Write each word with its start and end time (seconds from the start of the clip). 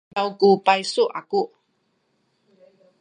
izaw 0.11 0.29
ku 0.39 0.47
paysu 0.65 1.03
aku. 1.19 1.41